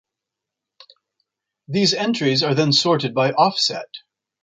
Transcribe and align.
These 1.67 1.93
entries 1.93 2.41
are 2.41 2.55
then 2.55 2.73
sorted 2.73 3.13
by 3.13 3.33
offset. 3.33 3.85